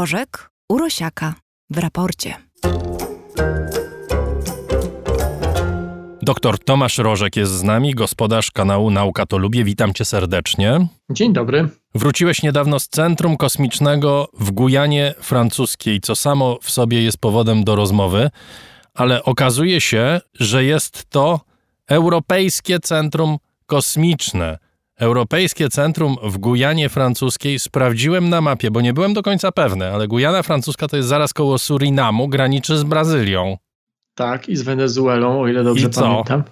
[0.00, 1.34] Rożek Urosiaka
[1.70, 2.34] w raporcie.
[6.22, 9.64] Doktor Tomasz Rożek jest z nami, gospodarz kanału Nauka to Lubię.
[9.64, 10.86] Witam cię serdecznie.
[11.10, 11.68] Dzień dobry.
[11.94, 17.76] Wróciłeś niedawno z Centrum Kosmicznego w Gujanie Francuskiej, co samo w sobie jest powodem do
[17.76, 18.30] rozmowy,
[18.94, 21.40] ale okazuje się, że jest to
[21.88, 24.58] Europejskie Centrum Kosmiczne.
[25.00, 30.08] Europejskie Centrum w Gujanie Francuskiej sprawdziłem na mapie, bo nie byłem do końca pewny, ale
[30.08, 33.56] Gujana Francuska to jest zaraz koło Surinamu, graniczy z Brazylią.
[34.14, 36.00] Tak, i z Wenezuelą, o ile dobrze I co?
[36.00, 36.42] pamiętam.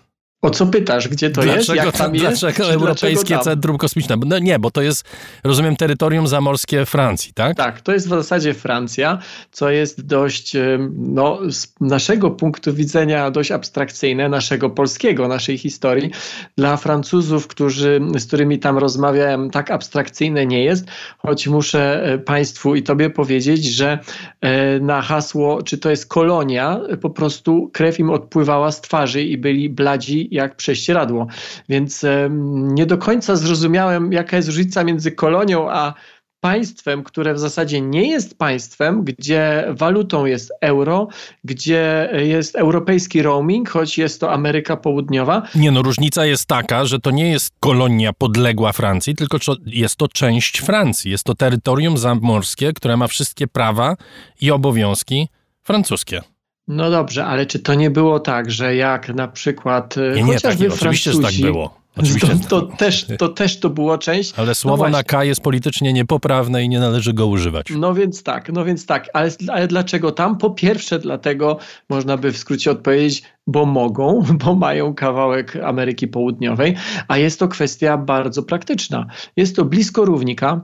[0.42, 1.08] O co pytasz?
[1.08, 1.86] Gdzie to dlaczego, jest?
[1.86, 2.40] Jak tam jest?
[2.40, 3.44] Dlaczego Czy Europejskie dlaczego?
[3.44, 4.16] Centrum Kosmiczne?
[4.26, 5.04] No nie, bo to jest,
[5.44, 7.56] rozumiem, terytorium zamorskie Francji, tak?
[7.56, 9.18] Tak, to jest w zasadzie Francja,
[9.52, 10.56] co jest dość,
[10.94, 16.10] no, z naszego punktu widzenia dość abstrakcyjne, naszego polskiego, naszej historii.
[16.56, 20.86] Dla Francuzów, którzy, z którymi tam rozmawiałem, tak abstrakcyjne nie jest,
[21.18, 23.98] choć muszę e, Państwu i Tobie powiedzieć, że
[24.40, 29.38] e, na hasło, czy to jest kolonia, po prostu krew im odpływała z twarzy i
[29.38, 31.26] byli bladzi jak prześcieradło.
[31.68, 32.04] Więc
[32.50, 35.94] nie do końca zrozumiałem, jaka jest różnica między kolonią a
[36.40, 41.08] państwem, które w zasadzie nie jest państwem, gdzie walutą jest euro,
[41.44, 45.42] gdzie jest europejski roaming, choć jest to Ameryka Południowa.
[45.54, 50.08] Nie no, różnica jest taka, że to nie jest kolonia podległa Francji, tylko jest to
[50.08, 51.10] część Francji.
[51.10, 53.96] Jest to terytorium zamorskie, które ma wszystkie prawa
[54.40, 55.28] i obowiązki
[55.62, 56.22] francuskie.
[56.68, 60.34] No dobrze, ale czy to nie było tak, że jak na przykład e, Nie, nie,
[60.34, 61.78] chociażby tak, oczywiście, że tak było.
[61.96, 64.34] Oczywiście, to, to, też, to też to było część.
[64.36, 65.02] ale słowo no na.
[65.02, 67.66] K jest politycznie niepoprawne i nie należy go używać.
[67.70, 70.38] No więc tak, no więc tak, ale, ale dlaczego tam?
[70.38, 71.58] Po pierwsze dlatego,
[71.88, 76.76] można by w skrócie odpowiedzieć, bo mogą, bo mają kawałek Ameryki Południowej,
[77.08, 79.06] a jest to kwestia bardzo praktyczna.
[79.36, 80.60] Jest to blisko równika.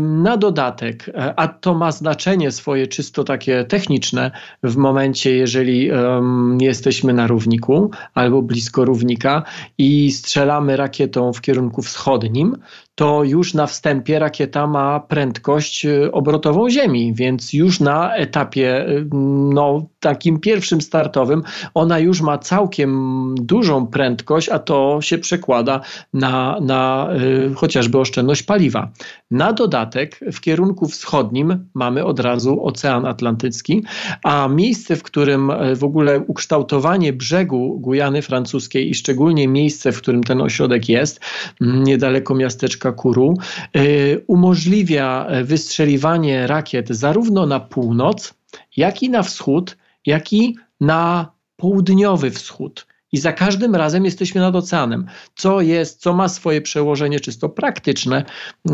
[0.00, 4.30] Na dodatek, e, a to ma znaczenie swoje czysto takie techniczne
[4.62, 9.42] w momencie, jeżeli em, jesteśmy na równiku albo blisko równika
[9.78, 12.56] i strzelamy rakietą w kierunku wschodnim,
[13.00, 19.06] to już na wstępie rakieta ma prędkość y, obrotową Ziemi, więc już na etapie y,
[19.54, 21.42] no, takim pierwszym startowym
[21.74, 25.80] ona już ma całkiem dużą prędkość, a to się przekłada
[26.14, 27.08] na, na
[27.50, 28.90] y, chociażby oszczędność paliwa.
[29.30, 33.82] Na dodatek w kierunku wschodnim mamy od razu Ocean Atlantycki,
[34.24, 39.98] a miejsce, w którym y, w ogóle ukształtowanie brzegu Gujany Francuskiej i szczególnie miejsce, w
[39.98, 41.20] którym ten ośrodek jest,
[41.60, 43.34] niedaleko miasteczka Kuru,
[43.76, 48.34] y, umożliwia y, wystrzeliwanie rakiet zarówno na północ,
[48.76, 49.76] jak i na wschód,
[50.06, 52.89] jak i na południowy wschód.
[53.12, 55.06] I za każdym razem jesteśmy nad oceanem,
[55.36, 58.24] co jest, co ma swoje przełożenie czysto praktyczne,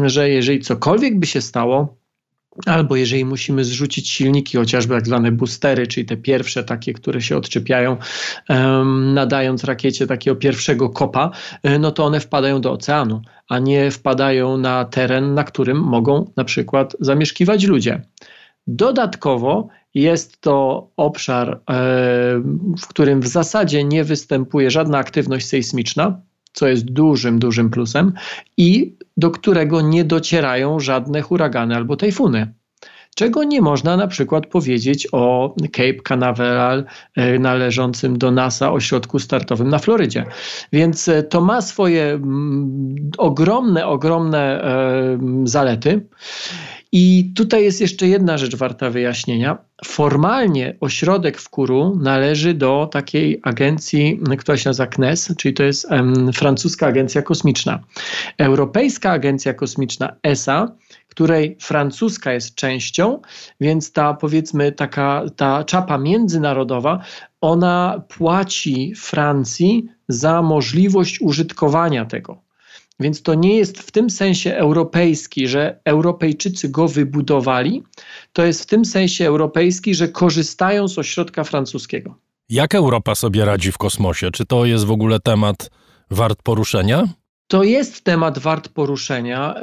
[0.03, 1.97] że jeżeli cokolwiek by się stało,
[2.67, 7.37] Albo jeżeli musimy zrzucić silniki, chociażby tak zwane boostery, czyli te pierwsze takie, które się
[7.37, 7.97] odczepiają,
[8.49, 11.31] em, nadając rakiecie takiego pierwszego kopa,
[11.63, 16.31] e, no to one wpadają do oceanu, a nie wpadają na teren, na którym mogą
[16.37, 18.03] na przykład zamieszkiwać ludzie.
[18.67, 21.59] Dodatkowo jest to obszar, e,
[22.79, 26.21] w którym w zasadzie nie występuje żadna aktywność sejsmiczna,
[26.53, 28.13] co jest dużym, dużym plusem,
[28.57, 32.55] i do którego nie docierają żadne huragany albo tajfuny.
[33.15, 36.85] Czego nie można na przykład powiedzieć o Cape Canaveral
[37.17, 40.25] e, należącym do NASA ośrodku startowym na Florydzie.
[40.73, 44.65] Więc e, to ma swoje mm, ogromne, ogromne
[45.45, 46.07] zalety.
[46.99, 49.59] I tutaj jest jeszcze jedna rzecz warta wyjaśnienia.
[49.85, 55.93] Formalnie ośrodek w Kuru należy do takiej agencji, która się nazywa CNES, czyli to jest
[55.93, 57.79] em, francuska agencja kosmiczna.
[58.39, 60.73] Europejska agencja kosmiczna ESA,
[61.09, 63.21] której francuska jest częścią,
[63.61, 67.01] więc ta powiedzmy taka ta czapa międzynarodowa,
[67.41, 72.46] ona płaci Francji za możliwość użytkowania tego.
[73.01, 77.83] Więc to nie jest w tym sensie europejski, że Europejczycy go wybudowali,
[78.33, 82.15] to jest w tym sensie europejski, że korzystają z ośrodka francuskiego.
[82.49, 84.31] Jak Europa sobie radzi w kosmosie?
[84.31, 85.71] Czy to jest w ogóle temat
[86.11, 87.09] wart poruszenia?
[87.49, 89.55] To jest temat wart poruszenia.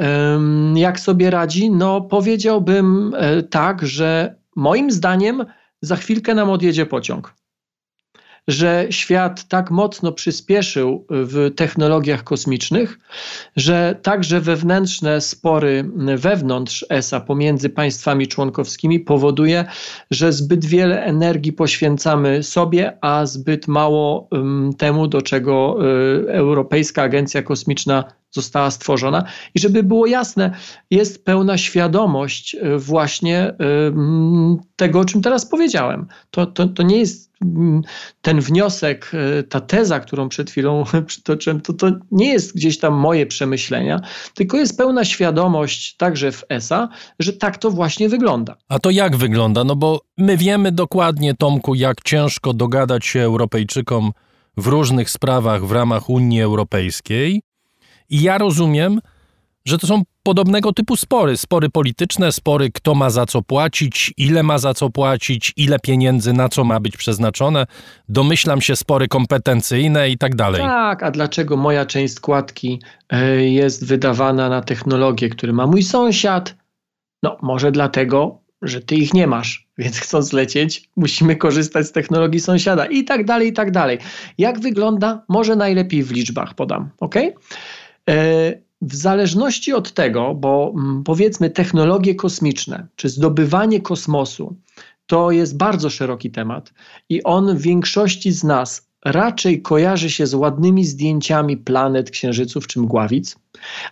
[0.75, 1.71] Jak sobie radzi?
[1.71, 5.45] No, powiedziałbym e, tak, że moim zdaniem
[5.81, 7.33] za chwilkę nam odjedzie pociąg.
[8.47, 12.99] Że świat tak mocno przyspieszył w technologiach kosmicznych,
[13.55, 19.65] że także wewnętrzne spory wewnątrz ESA pomiędzy państwami członkowskimi powoduje,
[20.11, 25.77] że zbyt wiele energii poświęcamy sobie, a zbyt mało ym, temu, do czego
[26.25, 28.03] y, Europejska Agencja Kosmiczna
[28.33, 29.24] została stworzona.
[29.56, 30.56] I żeby było jasne,
[30.91, 33.56] jest pełna świadomość e, właśnie e,
[34.75, 36.07] tego, o czym teraz powiedziałem.
[36.31, 37.33] To, to, to nie jest
[38.21, 42.94] ten wniosek, e, ta teza, którą przed chwilą przytoczyłem, to, to nie jest gdzieś tam
[42.94, 44.00] moje przemyślenia,
[44.33, 46.89] tylko jest pełna świadomość także w ESA,
[47.19, 48.56] że tak to właśnie wygląda.
[48.69, 49.63] A to jak wygląda?
[49.63, 54.12] No bo my wiemy dokładnie, Tomku, jak ciężko dogadać się Europejczykom
[54.57, 57.41] w różnych sprawach w ramach Unii Europejskiej.
[58.13, 59.01] I ja rozumiem,
[59.65, 61.38] że to są podobnego typu spory.
[61.38, 66.33] Spory polityczne, spory kto ma za co płacić, ile ma za co płacić, ile pieniędzy
[66.33, 67.65] na co ma być przeznaczone.
[68.10, 70.62] Domyślam się spory kompetencyjne i tak dalej.
[70.62, 76.56] Tak, a dlaczego moja część składki e, jest wydawana na technologie, które ma mój sąsiad?
[77.24, 82.39] No, może dlatego, że ty ich nie masz, więc chcąc lecieć, musimy korzystać z technologii
[82.39, 83.98] sąsiada i tak dalej, i tak dalej.
[84.38, 85.24] Jak wygląda?
[85.30, 87.15] Może najlepiej w liczbach podam, ok?
[88.09, 94.55] E, w zależności od tego, bo mm, powiedzmy technologie kosmiczne czy zdobywanie kosmosu
[95.05, 96.73] to jest bardzo szeroki temat
[97.09, 102.79] i on w większości z nas raczej kojarzy się z ładnymi zdjęciami planet, księżyców czy
[102.79, 103.35] mgławic,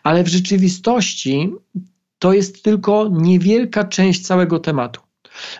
[0.03, 1.53] ale w rzeczywistości
[2.19, 5.01] to jest tylko niewielka część całego tematu.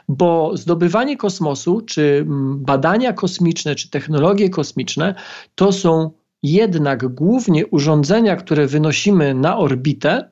[0.08, 5.16] Bo zdobywanie kosmosu, czy mm, badania kosmiczne, czy technologie kosmiczne
[5.56, 6.12] to są
[6.44, 10.32] jednak głównie urządzenia, które wynosimy na orbitę,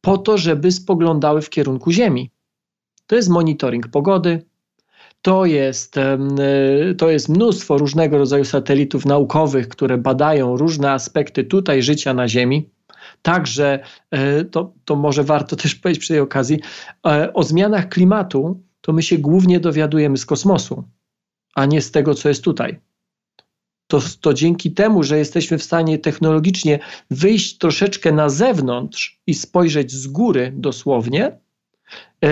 [0.00, 2.30] po to, żeby spoglądały w kierunku Ziemi.
[3.06, 4.42] To jest monitoring pogody,
[5.22, 5.94] to jest,
[6.98, 12.70] to jest mnóstwo różnego rodzaju satelitów naukowych, które badają różne aspekty tutaj życia na Ziemi.
[13.22, 16.60] Także e, to, to może warto też powiedzieć przy tej okazji,
[17.06, 20.84] e, o zmianach klimatu to my się głównie dowiadujemy z kosmosu,
[21.54, 22.80] a nie z tego, co jest tutaj
[23.88, 26.78] to, to dzięki temu, że jesteśmy w stanie technologicznie
[27.10, 31.38] wyjść troszeczkę na zewnątrz i spojrzeć z góry dosłownie,
[32.22, 32.28] yy,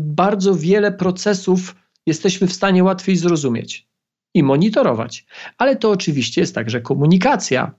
[0.00, 1.76] bardzo wiele procesów
[2.06, 3.88] jesteśmy w stanie łatwiej zrozumieć
[4.34, 5.26] i monitorować.
[5.58, 7.74] Ale to oczywiście jest także komunikacja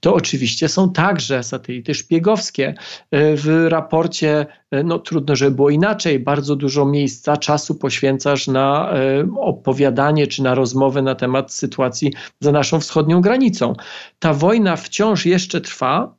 [0.00, 2.74] to oczywiście są także satelity szpiegowskie.
[3.10, 8.92] E, w raporcie, e, no trudno, żeby było inaczej, bardzo dużo miejsca, czasu poświęcasz na
[8.92, 13.74] e, opowiadanie czy na rozmowę na temat sytuacji za naszą wschodnią granicą.
[14.18, 16.16] Ta wojna wciąż jeszcze trwa,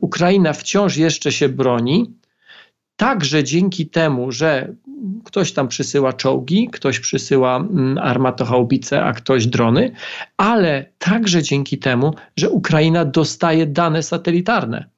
[0.00, 2.14] Ukraina wciąż jeszcze się broni.
[2.96, 4.74] Także dzięki temu, że
[5.24, 9.92] ktoś tam przysyła czołgi, ktoś przysyła mm, armatochaubice, a ktoś drony,
[10.36, 14.90] ale także dzięki temu, że Ukraina dostaje dane satelitarne.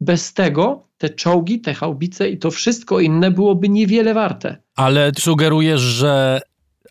[0.00, 4.56] Bez tego te czołgi, te haubice i to wszystko inne byłoby niewiele warte.
[4.76, 6.40] Ale sugerujesz, że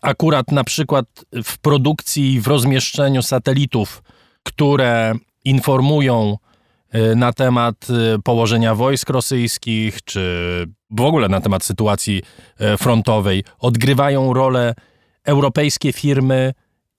[0.02, 1.06] akurat na przykład
[1.44, 4.02] w produkcji, w rozmieszczeniu satelitów,
[4.42, 5.14] które
[5.44, 6.36] informują
[7.16, 12.22] na temat y, położenia wojsk rosyjskich, czy w ogóle na temat sytuacji
[12.60, 14.74] y, frontowej, odgrywają rolę
[15.24, 16.52] europejskie firmy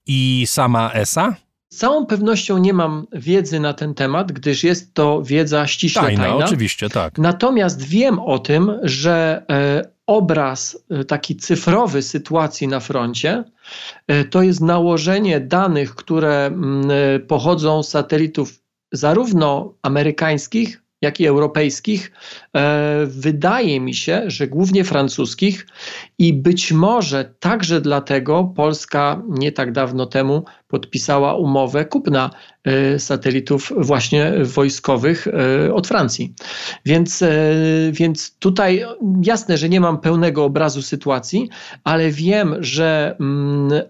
[0.05, 1.35] i sama ESA?
[1.73, 6.23] Z całą pewnością nie mam wiedzy na ten temat, gdyż jest to wiedza ściśle tajna.
[6.23, 6.45] tajna.
[6.45, 7.17] oczywiście, tak.
[7.17, 13.43] Natomiast wiem o tym, że e, obraz e, taki cyfrowy sytuacji na froncie
[14.07, 16.89] e, to jest nałożenie danych, które mm,
[17.27, 18.60] pochodzą z satelitów
[18.91, 22.11] zarówno amerykańskich, jak i europejskich,
[22.55, 25.67] e, wydaje mi się, że głównie francuskich
[26.17, 32.29] i być może także dlatego Polska nie tak dawno temu podpisała umowę kupna
[32.63, 36.33] e, satelitów właśnie wojskowych e, od Francji.
[36.85, 37.23] Więc,
[37.91, 38.85] więc tutaj
[39.23, 41.49] jasne, że nie mam pełnego obrazu sytuacji,
[41.83, 43.81] ale wiem, że mm,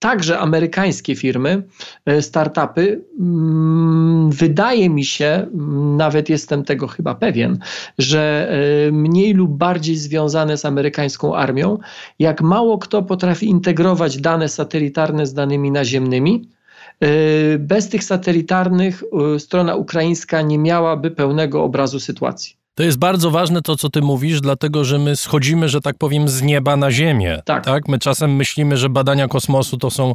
[0.00, 1.62] także amerykańskie firmy,
[2.06, 7.58] e, startupy, mm, wydaje mi się, mm, nawet jestem tego chyba pewien,
[7.98, 8.48] że
[8.88, 11.78] e, mniej lub bardziej związane z amerykańską armią,
[12.18, 16.48] jak mało kto potrafi integrować dane satelitarne z danymi naziemnymi.
[17.00, 17.08] E,
[17.58, 19.02] bez tych satelitarnych
[19.38, 22.59] strona ukraińska nie miałaby pełnego obrazu sytuacji.
[22.80, 26.28] To jest bardzo ważne to, co ty mówisz, dlatego że my schodzimy, że tak powiem,
[26.28, 27.42] z nieba na ziemię.
[27.44, 27.64] Tak.
[27.64, 27.88] tak?
[27.88, 30.14] My czasem myślimy, że badania kosmosu to są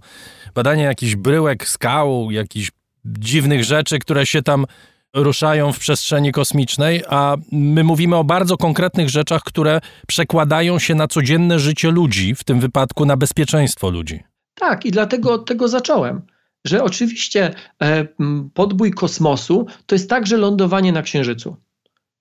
[0.56, 2.72] badania jakichś bryłek, skał, jakichś
[3.06, 4.66] dziwnych rzeczy, które się tam
[5.14, 11.08] ruszają w przestrzeni kosmicznej, a my mówimy o bardzo konkretnych rzeczach, które przekładają się na
[11.08, 14.24] codzienne życie ludzi, w tym wypadku na bezpieczeństwo ludzi.
[14.56, 16.22] Tak, i dlatego od tego zacząłem.
[16.66, 18.08] Że oczywiście e,
[18.54, 21.58] podbój kosmosu to jest także lądowanie na Księżycu.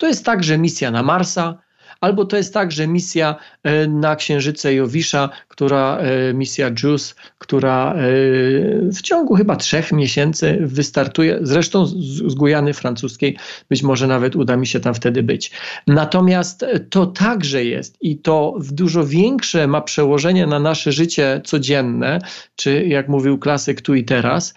[0.04, 1.58] To jest także misja na Marsa,
[2.00, 7.94] albo to jest tak, że misja e, na Księżyce Jowisza, która e, misja JUICE, która
[7.94, 7.96] e,
[8.90, 13.36] w ciągu chyba trzech miesięcy wystartuje, zresztą z Gujany francuskiej,
[13.68, 15.50] być może nawet uda mi się tam wtedy być.
[15.86, 22.18] Natomiast to także jest i to w dużo większe ma przełożenie na nasze życie codzienne,
[22.56, 24.54] czy jak mówił klasyk tu i teraz,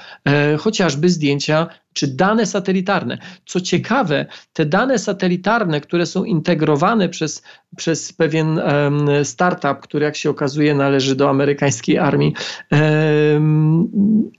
[0.58, 3.18] chociażby zdjęcia czy dane satelitarne.
[3.46, 7.44] Co ciekawe, te dane satelitarne, które są integrowane przez,
[7.78, 12.34] przez pewien um, startup, który jak się okazuje należy do amerykańskiej armii
[12.72, 13.92] um,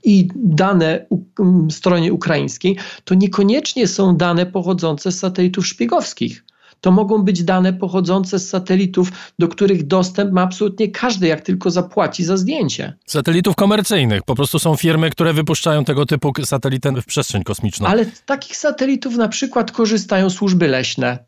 [0.03, 1.05] i dane
[1.39, 6.43] um, stronie ukraińskiej, to niekoniecznie są dane pochodzące z satelitów szpiegowskich
[6.81, 11.71] to mogą być dane pochodzące z satelitów, do których dostęp ma absolutnie każdy, jak tylko
[11.71, 12.93] zapłaci za zdjęcie.
[13.05, 14.23] Satelitów komercyjnych.
[14.23, 17.87] Po prostu są firmy, które wypuszczają tego typu satelity w przestrzeń kosmiczną.
[17.87, 21.19] Ale z takich satelitów na przykład korzystają służby leśne.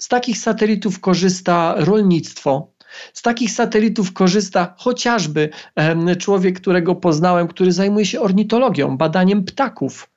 [0.00, 2.72] Z takich satelitów korzysta rolnictwo.
[3.12, 5.50] Z takich satelitów korzysta chociażby
[6.18, 10.10] człowiek, którego poznałem, który zajmuje się ornitologią, badaniem ptaków.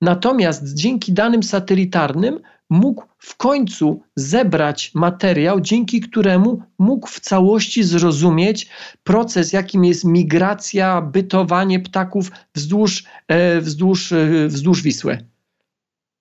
[0.00, 8.68] Natomiast dzięki danym satelitarnym mógł w końcu zebrać materiał, dzięki któremu mógł w całości zrozumieć
[9.04, 15.18] proces, jakim jest migracja, bytowanie ptaków wzdłuż, e, wzdłuż, e, wzdłuż Wisły.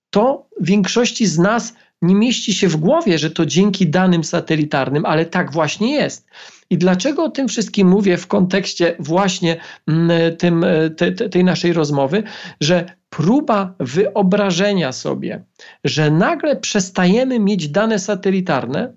[0.09, 1.73] To większości z nas
[2.03, 6.27] nie mieści się w głowie, że to dzięki danym satelitarnym, ale tak właśnie jest.
[6.69, 9.57] I dlaczego o tym wszystkim mówię w kontekście właśnie
[9.87, 12.23] mm, tym, e, te, tej naszej rozmowy,
[12.61, 15.43] że próba wyobrażenia sobie,
[15.83, 18.93] że nagle przestajemy mieć dane satelitarne,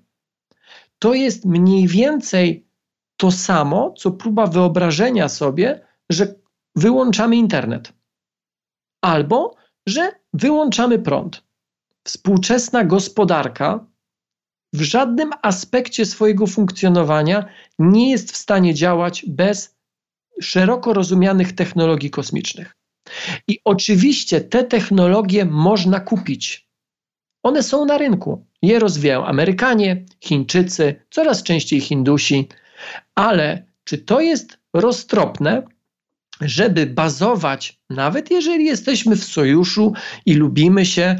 [0.98, 2.66] to jest mniej więcej
[3.16, 6.34] to samo, co próba wyobrażenia sobie, że
[6.76, 7.92] wyłączamy internet
[9.00, 9.54] albo
[9.86, 11.45] że wyłączamy prąd.
[12.06, 13.86] Współczesna gospodarka
[14.72, 17.48] w żadnym aspekcie swojego funkcjonowania
[17.78, 19.76] nie jest w stanie działać bez
[20.40, 22.76] szeroko rozumianych technologii kosmicznych.
[23.48, 26.68] I oczywiście te technologie można kupić.
[27.42, 28.46] One są na rynku.
[28.62, 32.48] Je rozwijają Amerykanie, Chińczycy, coraz częściej Hindusi.
[33.14, 35.62] Ale czy to jest roztropne,
[36.40, 39.92] żeby bazować, nawet jeżeli jesteśmy w sojuszu
[40.26, 41.16] i lubimy się,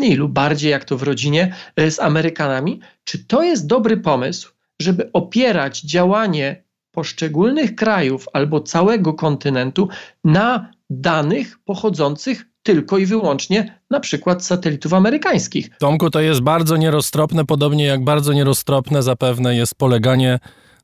[0.00, 4.52] mniej lub bardziej, jak to w rodzinie, e, z Amerykanami, czy to jest dobry pomysł,
[4.82, 9.88] żeby opierać działanie poszczególnych krajów albo całego kontynentu
[10.24, 15.70] na danych pochodzących tylko i wyłącznie na przykład satelitów amerykańskich.
[15.78, 20.38] Tomku, to jest bardzo nieroztropne, podobnie jak bardzo nieroztropne zapewne jest poleganie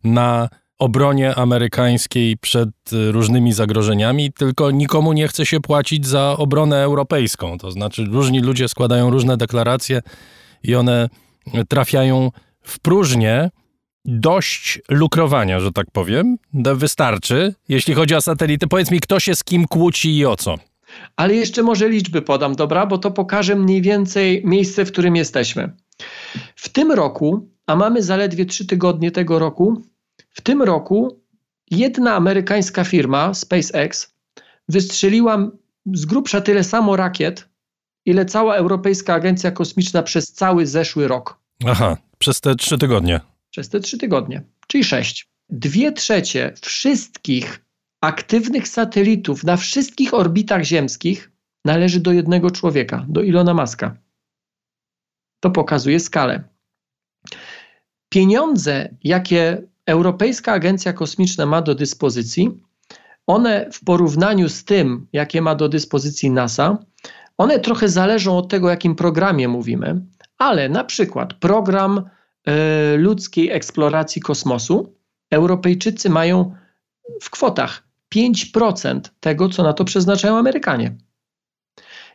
[0.04, 6.82] na obronie amerykańskiej przed y, różnymi zagrożeniami, tylko nikomu nie chce się płacić za obronę
[6.82, 7.58] europejską.
[7.58, 10.02] To znaczy, różni ludzie składają różne deklaracje
[10.62, 11.08] i one
[11.68, 12.30] trafiają
[12.62, 13.50] w próżnię.
[14.08, 17.54] Dość lukrowania, że tak powiem, wystarczy.
[17.68, 20.54] Jeśli chodzi o satelity, powiedz mi, kto się z kim kłóci i o co.
[21.16, 25.72] Ale jeszcze może liczby podam, dobra, bo to pokaże mniej więcej miejsce, w którym jesteśmy.
[26.56, 29.82] W tym roku, a mamy zaledwie trzy tygodnie tego roku,
[30.36, 31.20] w tym roku
[31.70, 34.14] jedna amerykańska firma, SpaceX,
[34.68, 35.50] wystrzeliła
[35.94, 37.48] z grubsza tyle samo rakiet,
[38.04, 41.38] ile cała Europejska Agencja Kosmiczna przez cały zeszły rok.
[41.66, 43.20] Aha, przez te trzy tygodnie.
[43.50, 45.28] Przez te trzy tygodnie, czyli sześć.
[45.48, 47.64] Dwie trzecie wszystkich
[48.00, 51.30] aktywnych satelitów na wszystkich orbitach ziemskich
[51.64, 53.96] należy do jednego człowieka, do Ilona Maska.
[55.40, 56.44] To pokazuje skalę.
[58.08, 62.50] Pieniądze, jakie Europejska Agencja Kosmiczna ma do dyspozycji,
[63.26, 66.78] one w porównaniu z tym, jakie ma do dyspozycji NASA,
[67.38, 70.00] one trochę zależą od tego, o jakim programie mówimy,
[70.38, 71.98] ale na przykład program
[72.48, 74.94] y, ludzkiej eksploracji kosmosu,
[75.30, 76.54] Europejczycy mają
[77.22, 77.82] w kwotach
[78.14, 80.96] 5% tego, co na to przeznaczają Amerykanie.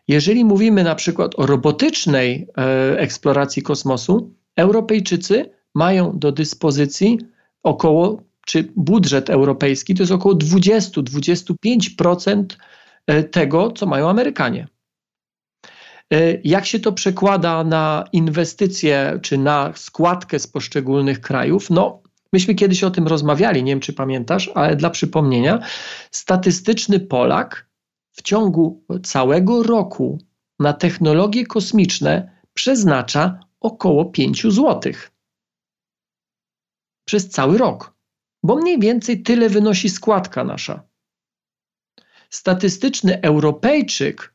[0.07, 2.47] Jeżeli mówimy na przykład o robotycznej
[2.93, 7.19] y, eksploracji kosmosu, Europejczycy mają do dyspozycji
[7.63, 12.43] około, czy budżet europejski to jest około 20-25%
[13.07, 14.67] e, tego, co mają Amerykanie.
[16.13, 21.69] E, jak się to przekłada na inwestycje czy na składkę z poszczególnych krajów?
[21.69, 22.01] No,
[22.33, 25.59] myśmy kiedyś o tym rozmawiali, nie wiem czy pamiętasz, ale dla przypomnienia,
[26.11, 27.69] statystyczny Polak
[28.11, 30.19] w ciągu całego roku
[30.59, 35.11] na technologie kosmiczne przeznacza około 5 złotych
[37.05, 37.93] przez cały rok,
[38.43, 40.83] bo mniej więcej tyle wynosi składka nasza.
[42.29, 44.33] Statystyczny Europejczyk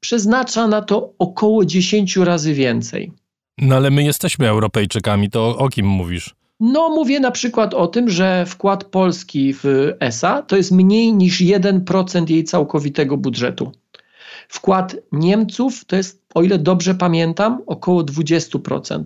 [0.00, 3.12] przeznacza na to około 10 razy więcej.
[3.58, 6.34] No ale my jesteśmy Europejczykami, to o kim mówisz?
[6.60, 9.64] No, mówię na przykład o tym, że wkład Polski w
[10.00, 13.72] ESA to jest mniej niż 1% jej całkowitego budżetu.
[14.48, 19.04] Wkład Niemców to jest, o ile dobrze pamiętam, około 20%.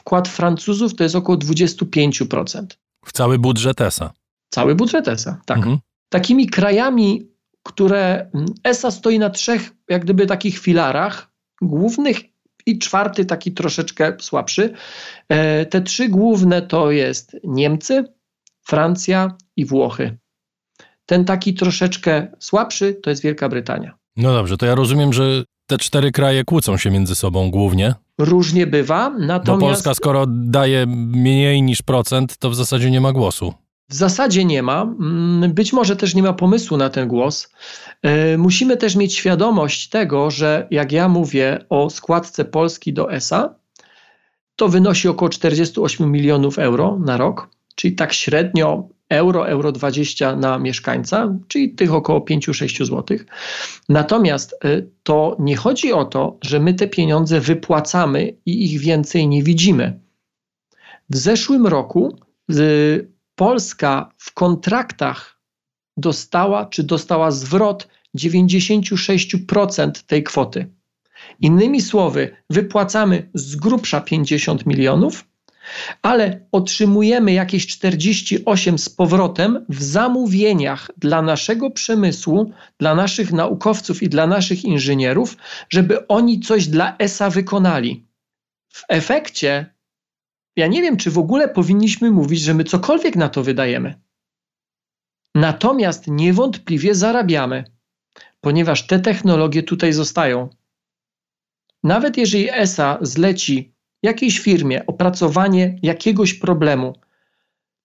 [0.00, 2.66] Wkład Francuzów to jest około 25%.
[3.04, 4.12] W cały budżet ESA.
[4.50, 5.56] Cały budżet ESA, tak.
[5.58, 5.78] Mhm.
[6.08, 7.28] Takimi krajami,
[7.62, 12.20] które mm, ESA stoi na trzech, jak gdyby takich filarach głównych
[12.66, 14.74] i czwarty taki troszeczkę słabszy.
[15.28, 18.04] E, te trzy główne to jest Niemcy,
[18.60, 20.18] Francja i Włochy.
[21.06, 23.98] Ten taki troszeczkę słabszy to jest Wielka Brytania.
[24.16, 27.94] No dobrze, to ja rozumiem, że te cztery kraje kłócą się między sobą głównie.
[28.18, 29.60] Różnie bywa, natomiast...
[29.60, 33.54] Bo Polska skoro daje mniej niż procent, to w zasadzie nie ma głosu.
[33.88, 34.82] W zasadzie nie ma.
[34.82, 37.52] Mm, być może też nie ma pomysłu na ten głos.
[38.02, 43.54] E, musimy też mieć świadomość tego, że jak ja mówię o składce Polski do ESA,
[44.56, 50.58] to wynosi około 48 milionów euro na rok, czyli tak średnio euro, euro 20 na
[50.58, 53.18] mieszkańca, czyli tych około 5-6 zł.
[53.88, 59.28] Natomiast e, to nie chodzi o to, że my te pieniądze wypłacamy i ich więcej
[59.28, 60.00] nie widzimy.
[61.10, 62.18] W zeszłym roku
[63.34, 65.40] Polska w kontraktach
[65.96, 70.66] dostała, czy dostała zwrot 96% tej kwoty.
[71.40, 75.24] Innymi słowy, wypłacamy z grubsza 50 milionów,
[76.02, 84.08] ale otrzymujemy jakieś 48 z powrotem w zamówieniach dla naszego przemysłu, dla naszych naukowców i
[84.08, 85.36] dla naszych inżynierów,
[85.68, 88.06] żeby oni coś dla ESA wykonali.
[88.68, 89.74] W efekcie
[90.56, 94.00] ja nie wiem, czy w ogóle powinniśmy mówić, że my cokolwiek na to wydajemy.
[95.34, 97.64] Natomiast niewątpliwie zarabiamy,
[98.40, 100.48] ponieważ te technologie tutaj zostają.
[101.82, 106.94] Nawet jeżeli ESA zleci jakiejś firmie opracowanie jakiegoś problemu,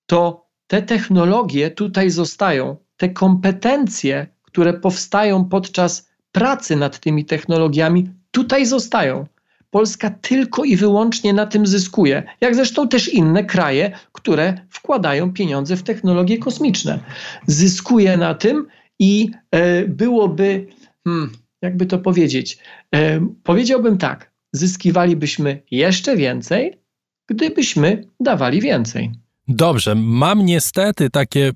[0.06, 2.78] to te technologie tutaj zostają.
[2.98, 9.26] Te kompetencje, które powstają podczas pracy nad tymi technologiami, tutaj zostają.
[9.70, 15.76] Polska tylko i wyłącznie na tym zyskuje, jak zresztą też inne kraje, które wkładają pieniądze
[15.76, 17.00] w technologie kosmiczne.
[17.48, 18.68] Zyskuje na tym
[19.00, 20.68] i e, byłoby,
[21.04, 22.58] hmm, jakby to powiedzieć,
[22.96, 26.80] e, powiedziałbym tak, zyskiwalibyśmy jeszcze więcej,
[27.28, 29.12] gdybyśmy dawali więcej.
[29.48, 31.52] Dobrze, mam niestety takie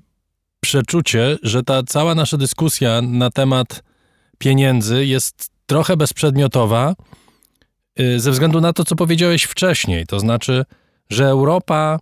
[0.60, 3.82] przeczucie, że ta cała nasza dyskusja na temat
[4.38, 6.94] pieniędzy jest trochę bezprzedmiotowa
[8.00, 10.06] Y, ze względu na to, co powiedziałeś wcześniej.
[10.06, 10.64] To znaczy,
[11.10, 11.98] że Europa,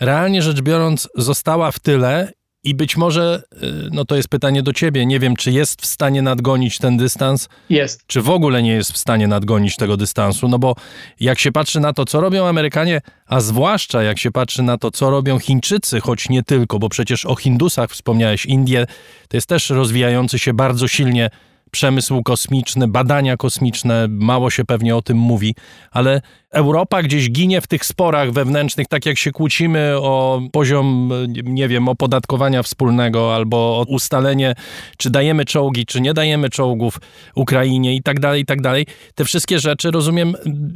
[0.00, 2.32] realnie rzecz biorąc, została w tyle
[2.68, 5.86] i być może, y, no to jest pytanie do ciebie, nie wiem, czy jest w
[5.86, 7.48] stanie nadgonić ten dystans.
[7.70, 8.06] Jest.
[8.06, 10.48] Czy w ogóle nie jest w stanie nadgonić tego dystansu?
[10.48, 10.74] No bo
[11.20, 14.90] jak się patrzy na to, co robią Amerykanie, a zwłaszcza jak się patrzy na to,
[14.90, 18.86] co robią Chińczycy, choć nie tylko, bo przecież o Hindusach wspomniałeś, Indie
[19.28, 21.30] to jest też rozwijający się bardzo silnie
[21.70, 25.54] przemysł kosmiczny, badania kosmiczne, mało się pewnie o tym mówi,
[25.90, 31.12] ale Europa gdzieś ginie w tych sporach wewnętrznych, tak jak się kłócimy o poziom,
[31.44, 34.54] nie wiem, opodatkowania wspólnego albo o ustalenie,
[34.96, 36.98] czy dajemy czołgi, czy nie dajemy czołgów
[37.34, 38.86] Ukrainie i tak dalej, i tak dalej.
[39.14, 40.34] Te wszystkie rzeczy, rozumiem,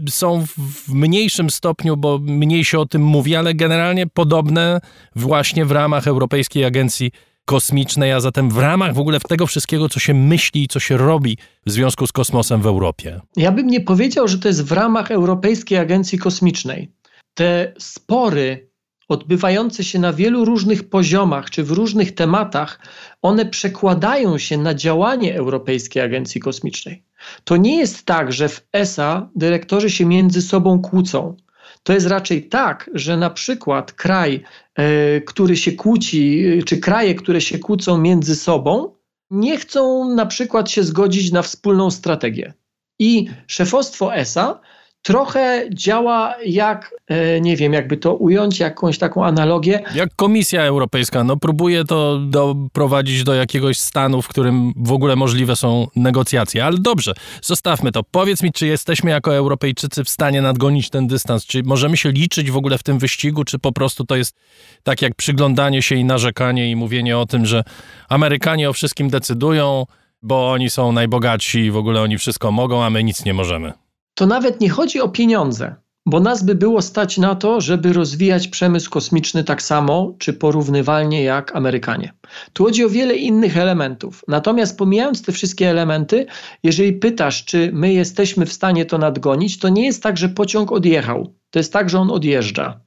[0.08, 0.46] są
[0.86, 4.80] w mniejszym stopniu, bo mniej się o tym mówi, ale generalnie podobne
[5.16, 7.10] właśnie w ramach Europejskiej Agencji
[7.44, 10.96] kosmicznej, a zatem w ramach w ogóle tego wszystkiego, co się myśli i co się
[10.96, 13.20] robi w związku z kosmosem w Europie?
[13.36, 16.92] Ja bym nie powiedział, że to jest w ramach Europejskiej Agencji Kosmicznej.
[17.34, 18.72] Te spory
[19.08, 22.80] odbywające się na wielu różnych poziomach czy w różnych tematach,
[23.22, 27.04] one przekładają się na działanie Europejskiej Agencji Kosmicznej.
[27.44, 31.36] To nie jest tak, że w ESA dyrektorzy się między sobą kłócą.
[31.82, 37.40] To jest raczej tak, że na przykład kraj, e, który się kłóci, czy kraje, które
[37.40, 38.94] się kłócą między sobą,
[39.30, 42.52] nie chcą na przykład się zgodzić na wspólną strategię.
[42.98, 44.60] I szefostwo ESA
[45.02, 49.80] trochę działa jak, e, nie wiem, jakby to ująć, jakąś taką analogię.
[49.94, 55.56] Jak Komisja Europejska, no próbuje to doprowadzić do jakiegoś stanu, w którym w ogóle możliwe
[55.56, 56.64] są negocjacje.
[56.64, 57.12] Ale dobrze,
[57.42, 58.02] zostawmy to.
[58.02, 61.46] Powiedz mi, czy jesteśmy jako Europejczycy w stanie nadgonić ten dystans?
[61.46, 64.36] Czy możemy się liczyć w ogóle w tym wyścigu, czy po prostu to jest
[64.82, 67.64] tak jak przyglądanie się i narzekanie i mówienie o tym, że
[68.08, 69.86] Amerykanie o wszystkim decydują,
[70.22, 73.81] bo oni są najbogatsi i w ogóle oni wszystko mogą, a my nic nie możemy
[74.14, 75.74] to nawet nie chodzi o pieniądze.
[76.06, 81.22] bo nas by było stać na to, żeby rozwijać przemysł kosmiczny tak samo czy porównywalnie
[81.22, 82.12] jak Amerykanie.
[82.52, 84.24] Tu chodzi o wiele innych elementów.
[84.28, 86.26] Natomiast pomijając te wszystkie elementy,
[86.62, 90.72] jeżeli pytasz, czy my jesteśmy w stanie to nadgonić, to nie jest tak, że pociąg
[90.72, 91.34] odjechał.
[91.50, 92.80] To jest tak, że on odjeżdża.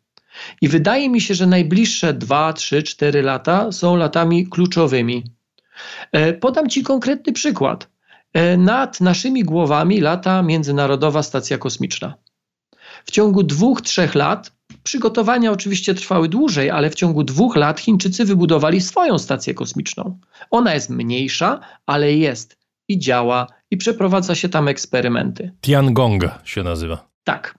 [0.62, 5.24] I wydaje mi się, że najbliższe 2, 3, 4 lata są latami kluczowymi.
[6.12, 7.94] E, podam Ci konkretny przykład.
[8.36, 12.13] E, nad naszymi głowami lata Międzynarodowa Stacja Kosmiczna.
[13.06, 14.52] W ciągu dwóch, trzech lat,
[14.84, 20.19] przygotowania oczywiście trwały dłużej, ale w ciągu dwóch lat Chińczycy wybudowali swoją stację kosmiczną.
[20.52, 25.52] Ona jest mniejsza, ale jest i działa i przeprowadza się tam eksperymenty.
[25.62, 27.08] Tiangong się nazywa.
[27.24, 27.58] Tak.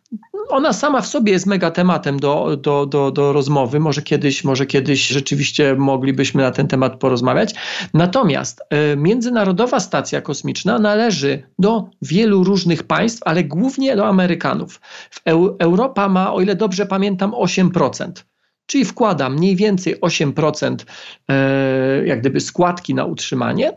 [0.49, 3.81] Ona sama w sobie jest mega tematem do, do, do, do rozmowy.
[3.81, 7.55] Może kiedyś, może kiedyś rzeczywiście moglibyśmy na ten temat porozmawiać.
[7.95, 14.81] Natomiast y, Międzynarodowa Stacja Kosmiczna należy do wielu różnych państw, ale głównie do Amerykanów.
[15.25, 18.11] Eu, Europa ma, o ile dobrze pamiętam, 8%
[18.67, 20.77] czyli wkłada mniej więcej 8%
[21.29, 23.73] e, jak gdyby składki na utrzymanie,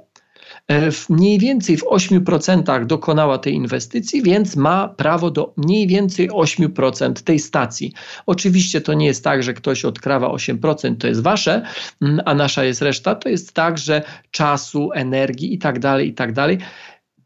[0.69, 7.23] E, mniej więcej w 8% dokonała tej inwestycji, więc ma prawo do mniej więcej 8%
[7.23, 7.93] tej stacji.
[8.25, 11.61] Oczywiście to nie jest tak, że ktoś odkrawa 8%, to jest wasze,
[12.01, 13.15] mm, a nasza jest reszta.
[13.15, 14.01] To jest tak, że
[14.31, 16.57] czasu, energii i tak dalej, i tak dalej.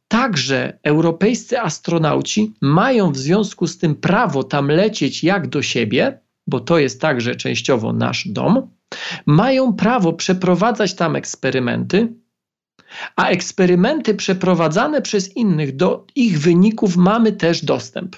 [0.08, 6.60] Także europejscy astronauci mają w związku z tym prawo tam lecieć jak do siebie, bo
[6.60, 8.67] to jest także częściowo nasz dom.
[9.25, 12.22] Mają prawo przeprowadzać tam eksperymenty,
[13.15, 18.15] a eksperymenty przeprowadzane przez innych, do ich wyników mamy też dostęp.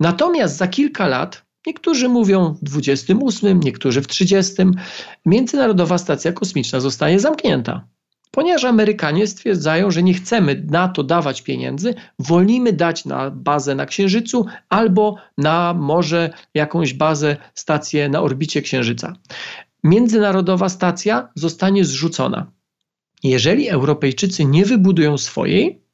[0.00, 4.54] Natomiast za kilka lat, niektórzy mówią w 28, niektórzy w 30,
[5.26, 7.88] Międzynarodowa Stacja Kosmiczna zostanie zamknięta.
[8.30, 13.86] Ponieważ Amerykanie stwierdzają, że nie chcemy na to dawać pieniędzy, wolimy dać na bazę na
[13.86, 19.12] Księżycu albo na może jakąś bazę, stację na orbicie Księżyca.
[19.84, 22.55] Międzynarodowa stacja zostanie zrzucona.
[23.22, 25.86] Jeżeli Europejczycy nie wybudują swojej,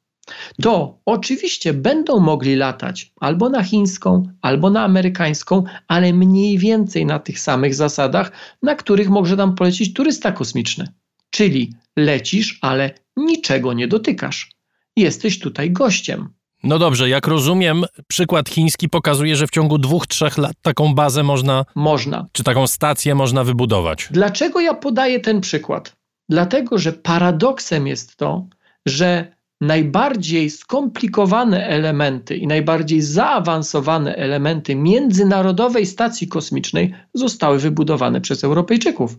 [0.61, 7.19] to oczywiście będą mogli latać albo na chińską, albo na amerykańską, ale mniej więcej na
[7.19, 8.31] tych samych zasadach,
[8.61, 10.87] na których może nam polecić turysta kosmiczny.
[11.29, 14.51] Czyli lecisz, ale niczego nie dotykasz.
[14.95, 16.29] Jesteś tutaj gościem.
[16.63, 21.23] No dobrze, jak rozumiem, przykład chiński pokazuje, że w ciągu dwóch, trzech lat taką bazę
[21.23, 21.65] można.
[21.75, 22.27] Można.
[22.31, 24.07] Czy taką stację można wybudować.
[24.11, 25.95] Dlaczego ja podaję ten przykład?
[26.29, 28.47] Dlatego, że paradoksem jest to,
[28.85, 39.17] że najbardziej skomplikowane elementy i najbardziej zaawansowane elementy międzynarodowej stacji kosmicznej zostały wybudowane przez Europejczyków.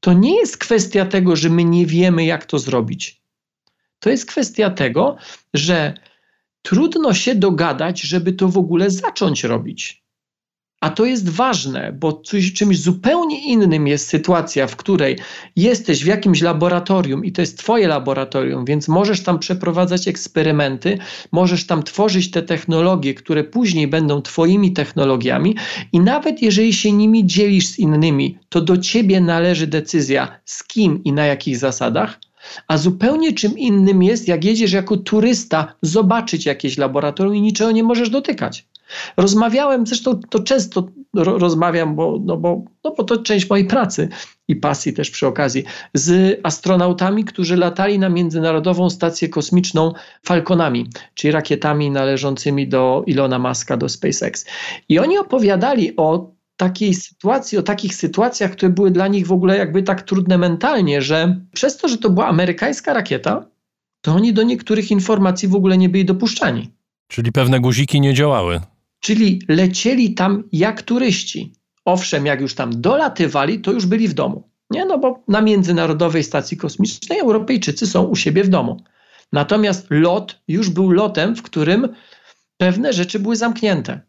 [0.00, 3.22] To nie jest kwestia tego, że my nie wiemy, jak to zrobić.
[3.98, 5.16] To jest kwestia tego,
[5.54, 5.94] że
[6.62, 10.05] trudno się dogadać, żeby to w ogóle zacząć robić.
[10.86, 15.18] A to jest ważne, bo coś, czymś zupełnie innym jest sytuacja, w której
[15.56, 20.98] jesteś w jakimś laboratorium i to jest Twoje laboratorium, więc możesz tam przeprowadzać eksperymenty,
[21.32, 25.56] możesz tam tworzyć te technologie, które później będą Twoimi technologiami,
[25.92, 31.04] i nawet jeżeli się nimi dzielisz z innymi, to do Ciebie należy decyzja, z kim
[31.04, 32.20] i na jakich zasadach.
[32.68, 37.82] A zupełnie czym innym jest, jak jedziesz jako turysta zobaczyć jakieś laboratorium i niczego nie
[37.82, 38.66] możesz dotykać.
[39.16, 44.08] Rozmawiałem, zresztą to często ro, rozmawiam, bo, no bo, no bo to część mojej pracy
[44.48, 49.92] i pasji też przy okazji, z astronautami, którzy latali na Międzynarodową Stację Kosmiczną
[50.26, 54.46] Falconami, czyli rakietami należącymi do Ilona Maska, do SpaceX.
[54.88, 59.56] I oni opowiadali o takiej sytuacji, o takich sytuacjach, które były dla nich w ogóle
[59.56, 63.46] jakby tak trudne mentalnie, że przez to, że to była amerykańska rakieta,
[64.00, 66.70] to oni do niektórych informacji w ogóle nie byli dopuszczani.
[67.08, 68.60] Czyli pewne guziki nie działały.
[69.00, 71.52] Czyli lecieli tam jak turyści.
[71.84, 74.50] Owszem, jak już tam dolatywali, to już byli w domu.
[74.70, 78.76] Nie, no bo na Międzynarodowej Stacji Kosmicznej Europejczycy są u siebie w domu.
[79.32, 81.88] Natomiast lot już był lotem, w którym
[82.56, 84.00] pewne rzeczy były zamknięte.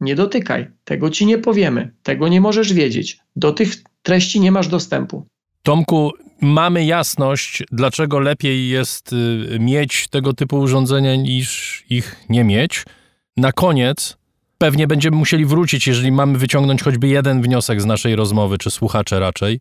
[0.00, 4.68] Nie dotykaj, tego ci nie powiemy, tego nie możesz wiedzieć, do tych treści nie masz
[4.68, 5.26] dostępu.
[5.62, 12.84] Tomku, mamy jasność, dlaczego lepiej jest y, mieć tego typu urządzenia niż ich nie mieć.
[13.36, 14.16] Na koniec
[14.58, 19.20] pewnie będziemy musieli wrócić, jeżeli mamy wyciągnąć choćby jeden wniosek z naszej rozmowy, czy słuchacze
[19.20, 19.60] raczej.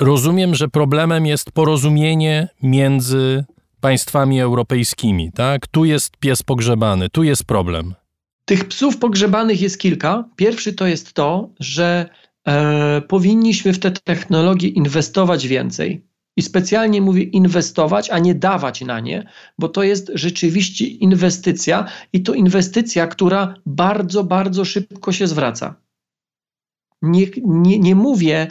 [0.00, 3.44] Rozumiem, że problemem jest porozumienie między
[3.80, 5.66] państwami europejskimi, tak?
[5.66, 7.94] Tu jest pies pogrzebany, tu jest problem.
[8.44, 10.24] Tych psów pogrzebanych jest kilka.
[10.36, 12.08] Pierwszy to jest to, że
[12.46, 16.07] e, powinniśmy w te technologie inwestować więcej.
[16.38, 22.22] I specjalnie mówię inwestować, a nie dawać na nie, bo to jest rzeczywiście inwestycja i
[22.22, 25.74] to inwestycja, która bardzo, bardzo szybko się zwraca.
[27.02, 28.46] Nie, nie, nie mówię,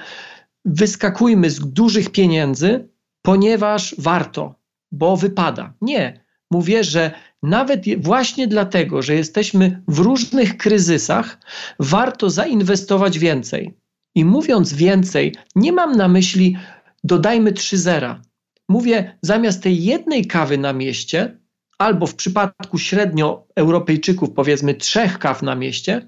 [0.66, 2.90] wyskakujmy z dużych pieniędzy,
[3.22, 4.56] ponieważ warto,
[4.92, 5.74] bo wypada.
[5.82, 6.26] Nie.
[6.52, 7.12] Mówię, że
[7.44, 11.38] nawet właśnie dlatego, że jesteśmy w różnych kryzysach,
[11.80, 13.74] warto zainwestować więcej.
[14.16, 16.58] I mówiąc więcej, nie mam na myśli
[17.04, 18.22] dodajmy trzy zera.
[18.70, 21.40] Mówię, zamiast tej jednej kawy na mieście,
[21.78, 26.08] albo w przypadku średnio Europejczyków powiedzmy trzech kaw na mieście,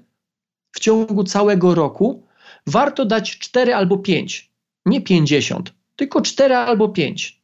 [0.72, 2.26] w ciągu całego roku
[2.66, 4.50] warto dać cztery albo pięć,
[4.86, 7.39] nie pięćdziesiąt, tylko cztery albo pięć.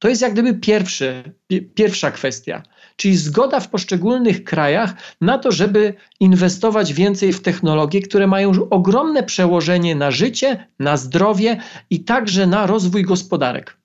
[0.00, 1.32] To jest jak gdyby pierwszy,
[1.74, 2.62] pierwsza kwestia,
[2.96, 9.22] czyli zgoda w poszczególnych krajach na to, żeby inwestować więcej w technologie, które mają ogromne
[9.22, 11.60] przełożenie na życie, na zdrowie
[11.90, 13.76] i także na rozwój gospodarek.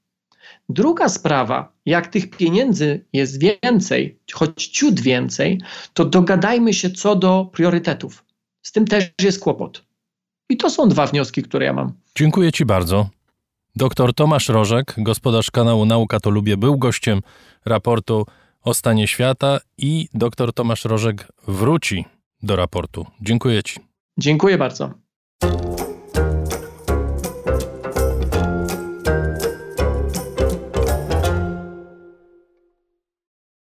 [0.69, 5.61] Druga sprawa, jak tych pieniędzy jest więcej, choć ciut więcej,
[5.93, 8.25] to dogadajmy się co do priorytetów.
[8.61, 9.85] Z tym też jest kłopot.
[10.49, 11.93] I to są dwa wnioski, które ja mam.
[12.15, 13.09] Dziękuję Ci bardzo.
[13.77, 17.21] Doktor Tomasz Rożek, gospodarz kanału Nauka to Lubię, był gościem
[17.65, 18.25] raportu
[18.61, 22.05] o stanie świata i doktor Tomasz Rożek wróci
[22.43, 23.05] do raportu.
[23.21, 23.79] Dziękuję Ci.
[24.19, 24.91] Dziękuję bardzo.